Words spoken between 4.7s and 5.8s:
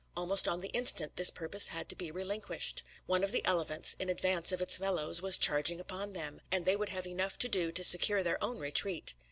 fellows, was charging